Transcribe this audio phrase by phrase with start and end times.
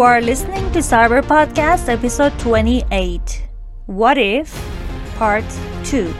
[0.00, 3.46] You are listening to Cyber Podcast episode 28
[3.84, 4.48] What If
[5.16, 5.44] Part
[5.84, 6.14] 2.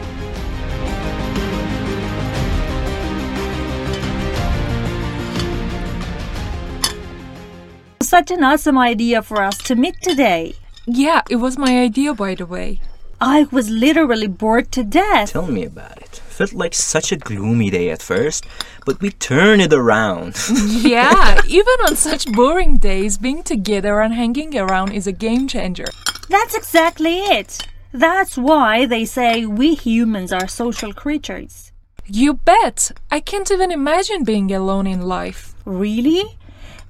[8.02, 10.52] Such an awesome idea for us to meet today.
[10.86, 12.82] Yeah, it was my idea, by the way.
[13.18, 15.32] I was literally bored to death.
[15.32, 16.20] Tell me about it.
[16.40, 18.46] Felt like such a gloomy day at first,
[18.86, 20.38] but we turned it around.
[20.90, 25.84] Yeah, even on such boring days, being together and hanging around is a game changer.
[26.30, 27.66] That's exactly it.
[27.92, 31.72] That's why they say we humans are social creatures.
[32.06, 32.90] You bet!
[33.10, 35.54] I can't even imagine being alone in life.
[35.66, 36.24] Really?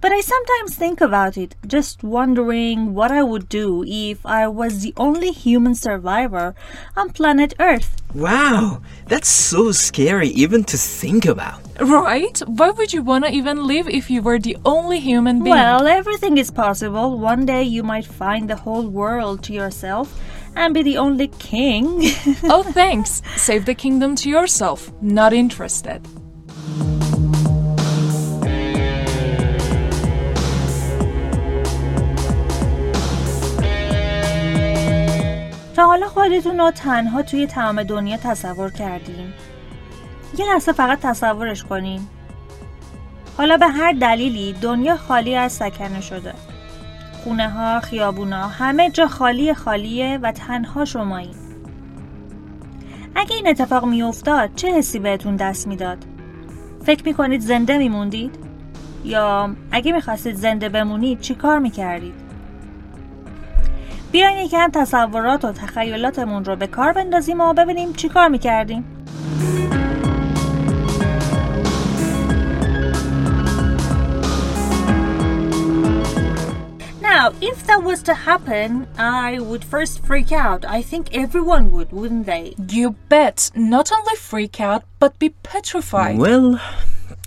[0.01, 4.81] But I sometimes think about it, just wondering what I would do if I was
[4.81, 6.55] the only human survivor
[6.97, 7.97] on planet Earth.
[8.15, 11.61] wow, that's so scary even to think about.
[11.81, 12.39] Right?
[12.47, 15.55] Why would you want to even live if you were the only human being?
[15.55, 17.19] Well, everything is possible.
[17.19, 20.19] One day you might find the whole world to yourself
[20.57, 21.87] and be the only king.
[22.45, 23.23] oh, thanks.
[23.37, 24.91] Save the kingdom to yourself.
[25.03, 26.01] Not interested.
[36.21, 39.33] خودتون رو تنها توی تمام دنیا تصور کردین
[40.39, 42.01] یه لحظه فقط تصورش کنین
[43.37, 46.35] حالا به هر دلیلی دنیا خالی از سکنه شده
[47.25, 51.35] خونه ها، خیابونا همه جا خالی خالیه و تنها شمایین
[53.15, 55.98] اگه این اتفاق میافتاد چه حسی بهتون دست می‌داد؟
[56.85, 58.39] فکر می‌کنید زنده میموندید؟
[59.05, 62.15] یا اگه می‌خواستید زنده بمونید چی کار می‌کردید؟
[64.11, 68.86] بیاین یکم تصورات و تخیلاتمون رو به کار بندازیم و ببینیم چی کار میکردیم
[77.02, 80.66] Now, if that was to happen, I would first freak out.
[80.66, 82.55] I think everyone would, wouldn't they?
[82.70, 83.52] You bet.
[83.55, 86.17] Not only freak out, but be petrified.
[86.17, 86.60] Well,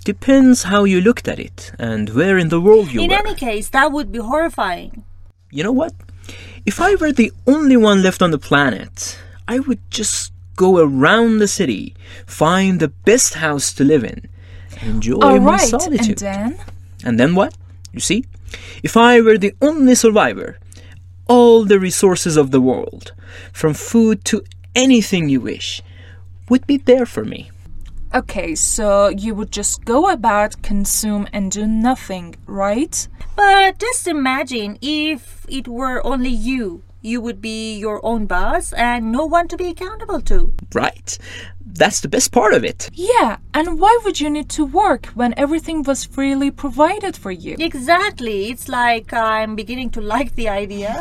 [0.03, 3.15] depends how you looked at it and where in the world you In were.
[3.15, 5.03] any case, that would be horrifying.
[5.49, 5.93] You know what?
[6.66, 11.38] If I were the only one left on the planet, I would just go around
[11.38, 11.94] the city,
[12.26, 14.28] find the best house to live in,
[14.80, 16.22] and enjoy All my right, solitude.
[16.22, 16.58] and then?
[17.04, 17.54] And then what?
[17.92, 18.24] You see?
[18.82, 20.58] If I were the only survivor,
[21.26, 23.12] all the resources of the world,
[23.52, 24.42] from food to
[24.74, 25.82] anything you wish,
[26.48, 27.50] would be there for me.
[28.13, 33.07] Okay, so you would just go about, consume, and do nothing, right?
[33.35, 36.81] But just imagine if it were only you.
[37.01, 40.53] You would be your own boss and no one to be accountable to.
[40.73, 41.17] Right?
[41.65, 42.89] That's the best part of it.
[42.93, 47.55] Yeah, and why would you need to work when everything was freely provided for you?
[47.59, 48.49] Exactly.
[48.49, 50.99] It's like I'm beginning to like the idea.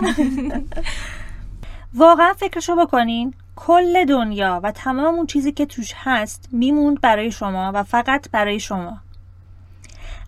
[1.94, 7.72] واقعا فکرشو بکنین کل دنیا و تمام اون چیزی که توش هست میموند برای شما
[7.75, 8.97] و فقط برای شما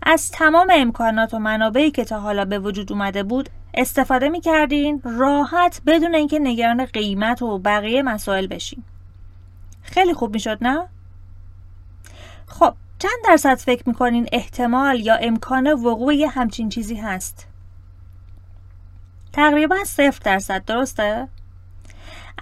[0.04, 5.82] از تمام امکانات و منابعی که تا حالا به وجود اومده بود استفاده می‌کردین راحت
[5.88, 8.84] بدون اینکه نگران قیمت و بقیه مسائل بشین
[9.82, 10.88] خیلی خوب می‌شد نه؟
[12.48, 17.48] خب چند درصد فکر می‌کنین احتمال یا امکان وقوع همچین چیزی هست؟
[19.34, 21.28] تقریبا صفر درصد درسته؟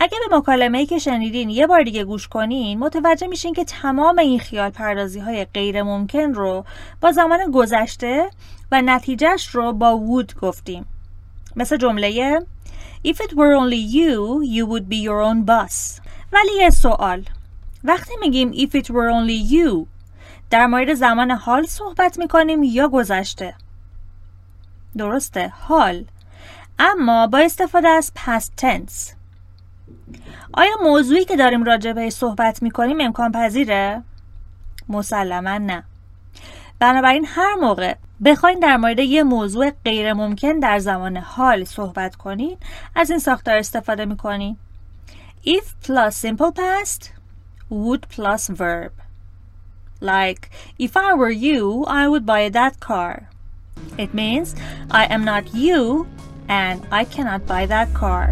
[0.01, 4.39] اگه به مکالمه که شنیدین یه بار دیگه گوش کنین متوجه میشین که تمام این
[4.39, 6.65] خیال پردازی های غیر ممکن رو
[7.01, 8.29] با زمان گذشته
[8.71, 10.85] و نتیجهش رو با وود گفتیم.
[11.55, 12.39] مثل جمله
[13.05, 16.01] If it were only you, you would be your own boss.
[16.33, 17.25] ولی یه سوال.
[17.83, 19.87] وقتی میگیم If it were only you
[20.49, 23.55] در مورد زمان حال صحبت می‌کنیم یا گذشته؟
[24.97, 26.05] درسته حال.
[26.79, 29.22] اما با استفاده از past tense.
[30.53, 34.03] آیا موضوعی که داریم راجع بهش صحبت می‌کنیم امکان پذیره؟
[34.89, 35.83] مسلما نه.
[36.79, 37.95] بنابراین هر موقع
[38.25, 42.57] بخواین در مورد یه موضوع غیر ممکن در زمان حال صحبت کنین
[42.95, 44.57] از این ساختار استفاده می‌کنین.
[45.45, 47.11] If plus simple past
[47.69, 48.93] would plus verb.
[50.01, 50.49] Like
[50.79, 53.29] if I were you I would buy that car.
[53.97, 54.55] It means
[54.91, 56.07] I am not you
[56.49, 58.25] and I cannot buy that car.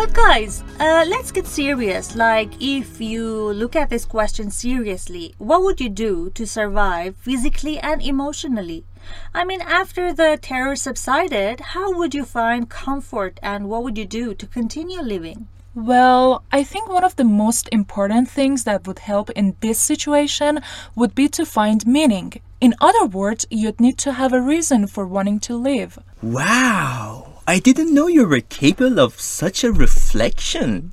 [0.00, 2.16] But guys, uh, let's get serious.
[2.16, 7.78] Like, if you look at this question seriously, what would you do to survive physically
[7.78, 8.86] and emotionally?
[9.34, 14.06] I mean, after the terror subsided, how would you find comfort and what would you
[14.06, 15.48] do to continue living?
[15.74, 20.60] Well, I think one of the most important things that would help in this situation
[20.96, 22.40] would be to find meaning.
[22.58, 25.98] In other words, you'd need to have a reason for wanting to live.
[26.22, 27.29] Wow!
[27.50, 30.92] I didn't know you were capable of such a reflection.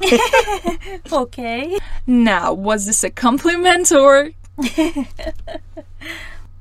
[1.12, 1.76] Okay.
[2.06, 4.30] Now, was this a compliment or.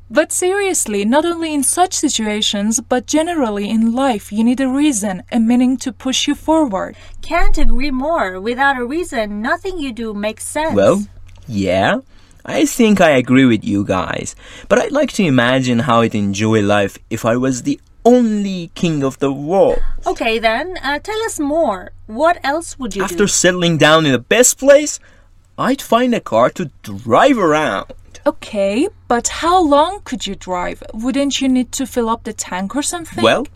[0.10, 5.22] but seriously, not only in such situations, but generally in life, you need a reason,
[5.32, 6.96] a meaning to push you forward.
[7.22, 8.42] Can't agree more.
[8.42, 10.74] Without a reason, nothing you do makes sense.
[10.74, 11.06] Well,
[11.48, 12.00] yeah,
[12.44, 14.36] I think I agree with you guys.
[14.68, 19.04] But I'd like to imagine how I'd enjoy life if I was the only king
[19.04, 19.80] of the world.
[20.06, 21.82] Okay, then, uh, tell us more.
[22.22, 23.24] What else would you After do?
[23.24, 25.00] After settling down in the best place,
[25.58, 27.88] I'd find a car to drive around.
[28.26, 30.84] Okay, but how long could you drive?
[30.94, 33.24] Wouldn't you need to fill up the tank or something?
[33.24, 33.48] Well,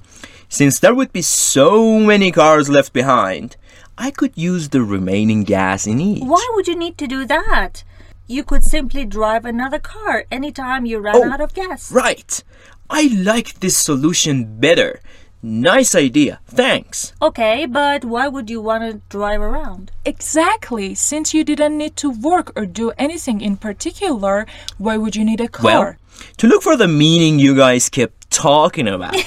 [0.50, 3.56] since there would be so many cars left behind,
[3.98, 6.24] I could use the remaining gas in each.
[6.24, 7.84] Why would you need to do that?
[8.28, 11.92] You could simply drive another car anytime you ran Oh, out of gas.
[11.92, 12.44] Right.
[12.92, 15.00] I like this solution better.
[15.42, 16.40] Nice idea.
[16.46, 17.14] Thanks.
[17.22, 19.92] Okay, but why would you want to drive around?
[20.06, 20.94] Exactly.
[20.94, 24.46] Since you didn't need to work or do anything in particular,
[24.78, 25.64] why would you need a car?
[25.64, 25.96] Well,
[26.38, 29.16] to look for the meaning you guys kept talking about.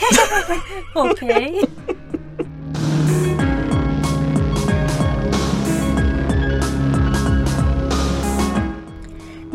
[0.96, 1.64] Okay.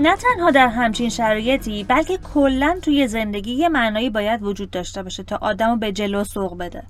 [0.02, 5.24] نه تنها در همچین شرایطی بلکه کلا توی زندگی یه معنایی باید وجود داشته باشه
[5.24, 6.84] تا آدمو به جلو سوق بده.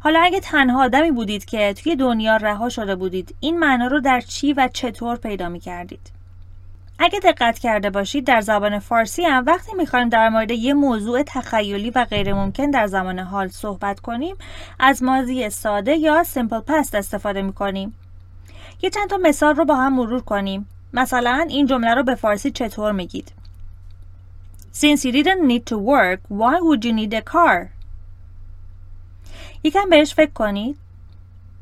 [0.00, 4.20] حالا اگه تنها آدمی بودید که توی دنیا رها شده بودید این معنا رو در
[4.20, 6.12] چی و چطور پیدا می کردید
[6.98, 11.90] اگه دقت کرده باشید در زبان فارسی هم وقتی می‌خوایم در مورد یه موضوع تخیلی
[11.90, 14.36] و غیر ممکن در زمان حال صحبت کنیم
[14.78, 17.94] از ماضی ساده یا سیمپل پست استفاده می‌کنیم.
[18.82, 20.66] یه چند تا مثال رو با هم مرور کنیم.
[20.94, 23.32] مثلا این جمله رو به فارسی چطور میگید؟
[24.74, 27.68] Since you didn't need to work, why would you need a car?
[29.64, 30.76] یکم بهش فکر کنید.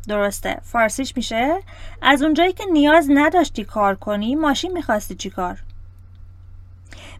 [0.08, 1.58] درسته فارسیش میشه.
[2.02, 5.58] از اونجایی که نیاز نداشتی کار کنی ماشین می‌خواستی چی کار؟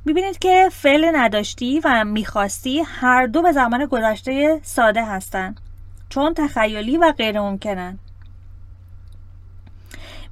[0.05, 5.55] می‌بینید که فعل نداشتی و می‌خواستی هر دو به زمان گذشته ساده هستن
[6.09, 7.99] چون تخیلی و غیر ممکنن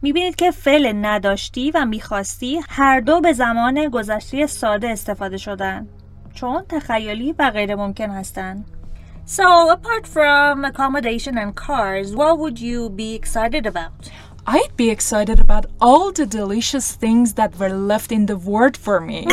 [0.03, 5.89] می‌بینید که فعل نداشتی و می‌خواستی هر دو به زمان گذشته ساده استفاده شدن
[6.35, 8.65] چون تخیلی و غیر ممکن هستند
[9.27, 14.11] So, apart from accommodation and cars, what would you be excited about?
[14.47, 19.01] I'd be excited about all the delicious things that were left in the world for
[19.01, 19.27] me.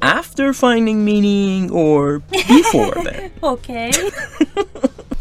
[0.00, 3.30] After finding meaning or before then?
[3.42, 3.90] Okay.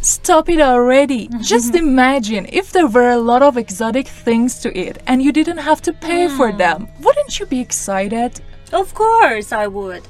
[0.07, 1.27] Stop it already.
[1.27, 1.42] Mm-hmm.
[1.42, 5.57] Just imagine if there were a lot of exotic things to eat and you didn't
[5.57, 6.57] have to pay for mm.
[6.57, 6.88] them.
[7.01, 8.39] Wouldn't you be excited?
[8.71, 10.04] Of course, I would.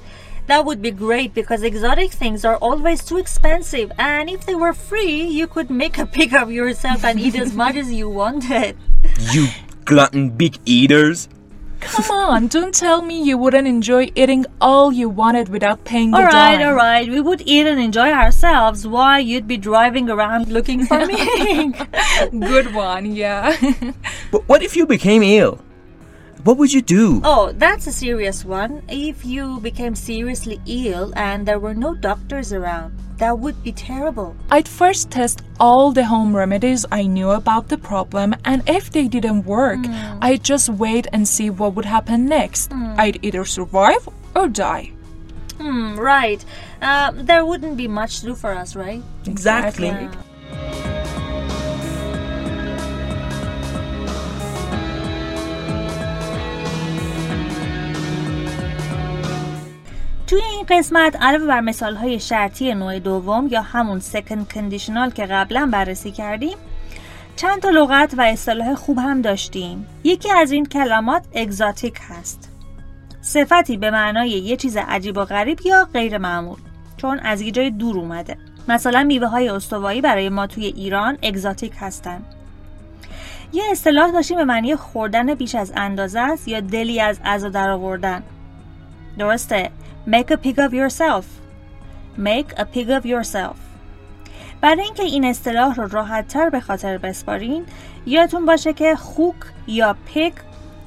[0.46, 4.74] That would be great because exotic things are always too expensive, and if they were
[4.74, 8.78] free, you could make a pick of yourself and eat as much as you wanted.
[9.34, 9.48] You
[9.84, 11.28] glutton big eaters.
[11.80, 16.18] Come on, don't tell me you wouldn't enjoy eating all you wanted without paying the
[16.18, 16.68] Alright, dime.
[16.68, 21.74] alright, we would eat and enjoy ourselves while you'd be driving around looking for me?
[22.32, 23.56] Good one, yeah.
[24.32, 25.60] But what if you became ill?
[26.48, 27.20] What would you do?
[27.26, 28.82] oh, that's a serious one.
[28.88, 34.34] If you became seriously ill and there were no doctors around, that would be terrible.
[34.50, 39.10] I'd first test all the home remedies I knew about the problem, and if they
[39.10, 39.80] didn't work,
[40.22, 42.72] I'd just wait and see what would happen next.
[42.72, 44.94] I'd either survive or die.
[45.58, 46.46] Hmm, right.
[46.82, 49.04] Uh, there wouldn't be much to do for us, right?
[49.26, 49.88] Exactly.
[49.88, 50.14] Yeah.
[60.38, 65.26] توی این قسمت علاوه بر مثال های شرطی نوع دوم یا همون سکند کندیشنال که
[65.26, 66.58] قبلا بررسی کردیم
[67.36, 69.88] چند تا لغت و اصطلاح خوب هم داشتیم.
[70.04, 72.50] یکی از این کلمات اگزاتیک هست.
[73.22, 76.60] صفتی به معنای یه چیز عجیب و غریب یا غیر معمول
[76.98, 78.38] چون از یه جای دور اومده.
[78.68, 82.22] مثلا میوه های استوایی برای ما توی ایران اگزاتیک هستن.
[83.54, 87.70] یه اصطلاح داشتیم به معنی خوردن بیش از اندازه است یا دلی از غذا در
[87.70, 88.24] آوردن
[89.18, 89.70] درسته؟
[90.08, 91.26] Make a pig of yourself.
[92.18, 93.58] Make a pig of yourself.
[94.62, 97.66] برای اینکه این اصطلاح رو راحت تر به خاطر بسپارین
[98.06, 99.36] یادتون باشه که خوک
[99.68, 100.34] یا پیگ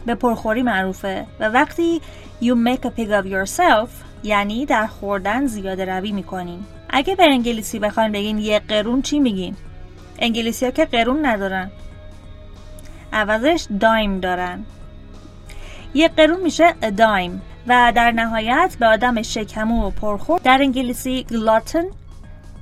[0.07, 2.01] به پرخوری معروفه و وقتی
[2.43, 3.89] you make a pig of yourself
[4.23, 6.65] یعنی در خوردن زیاده روی می‌کنین.
[6.91, 9.57] اگه به انگلیسی بخواین بگین یه قرون چی میگین؟
[10.19, 11.71] انگلیسی ها که قرون ندارن.
[13.13, 14.65] عوضش دایم دارن.
[15.95, 21.85] یه قرون میشه دایم و در نهایت به آدم شکمو و پرخور در انگلیسی گلاتن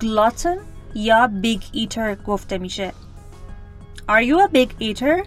[0.03, 0.57] گلاتن
[0.95, 2.93] یا بیگ ایتر گفته میشه
[4.09, 5.25] Are you a big eater?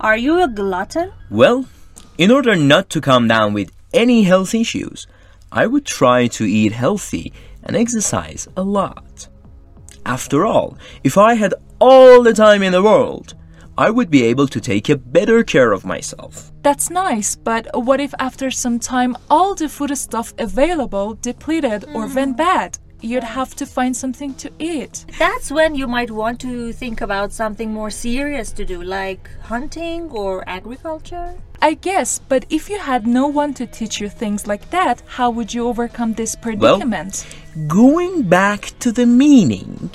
[0.00, 1.08] Are you a glutton?
[1.30, 1.64] Well,
[2.18, 5.06] in order not to come down with any health issues,
[5.50, 7.32] I would try to eat healthy
[7.62, 9.28] and exercise a lot.
[10.04, 13.34] After all, if I had all the time in the world,
[13.76, 16.52] I would be able to take a better care of myself.
[16.62, 22.06] That's nice, but what if after some time all the food stuff available depleted or
[22.06, 22.36] went hmm.
[22.36, 22.78] bad?
[23.00, 25.04] You'd have to find something to eat.
[25.18, 30.10] That's when you might want to think about something more serious to do, like hunting
[30.10, 31.34] or agriculture.
[31.60, 35.30] I guess, but if you had no one to teach you things like that, how
[35.30, 37.26] would you overcome this predicament?
[37.56, 39.90] Well, Going back to the meaning,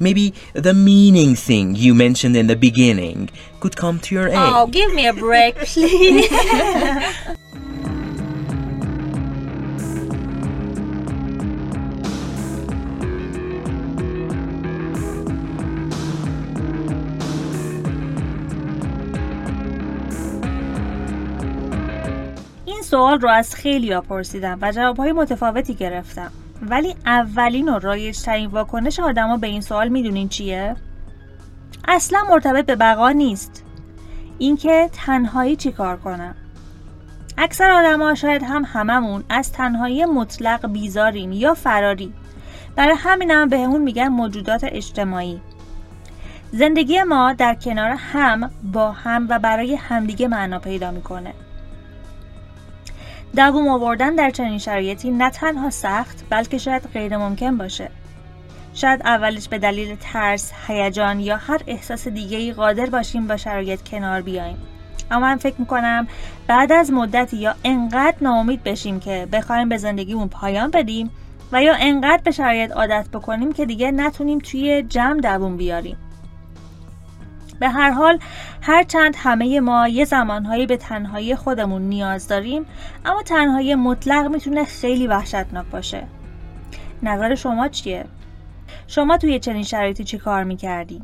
[0.00, 4.36] maybe the meaning thing you mentioned in the beginning could come to your aid.
[4.38, 6.28] Oh, give me a break, please.
[22.64, 28.21] این سوال رو از خیلی ها پرسیدم و جوابهای متفاوتی گرفتم ولی اولین و رایج
[28.21, 30.75] ترین واکنش آدما به این سوال می‌دونین چیه؟
[31.87, 33.63] اصلا مرتبط به بقا نیست.
[34.37, 36.35] اینکه تنهایی چیکار کنم
[37.37, 42.13] اکثر آدما شاید هم هممون از تنهایی مطلق بیزاریم یا فراری.
[42.75, 45.41] برای همینم بهمون میگن موجودات اجتماعی.
[46.51, 51.33] زندگی ما در کنار هم با هم و برای همدیگه معنا پیدا می‌کنه.
[53.35, 57.89] دووم آوردن در چنین شرایطی نه تنها سخت بلکه شاید غیر ممکن باشه.
[58.73, 64.21] شاید اولش به دلیل ترس، هیجان یا هر احساس دیگه قادر باشیم با شرایط کنار
[64.21, 64.57] بیایم
[65.11, 66.07] اما من فکر می‌کنم
[66.47, 71.11] بعد از مدتی یا انقدر ناامید بشیم که بخوایم به زندگیمون پایان بدیم
[71.51, 75.97] و یا انقدر به شرایط عادت بکنیم که دیگه نتونیم توی جمع دووم بیاریم.
[77.61, 78.19] به هر حال
[78.61, 82.65] هرچند همه ما یه زمانهایی به تنهایی خودمون نیاز داریم
[83.05, 86.03] اما تنهایی مطلق می‌تونه خیلی وحشتناک باشه
[87.03, 88.05] نظر شما چیه؟
[88.87, 91.01] شما توی چنین شرایطی چی کار می‌کردی؟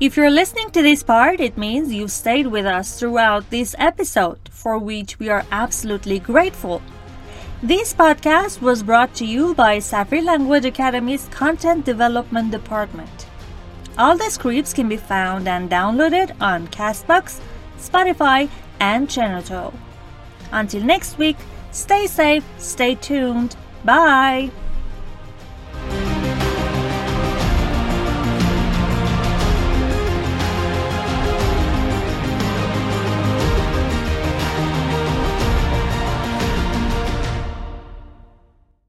[0.00, 4.38] If you're listening to this part, it means you've stayed with us throughout this episode,
[4.50, 6.80] for which we are absolutely grateful.
[7.62, 13.26] This podcast was brought to you by Safir Language Academy's Content Development Department.
[13.98, 17.38] All the scripts can be found and downloaded on Castbox,
[17.76, 18.48] Spotify,
[18.80, 19.74] and Channel
[20.50, 21.36] Until next week,
[21.72, 23.54] stay safe, stay tuned,
[23.84, 24.50] bye!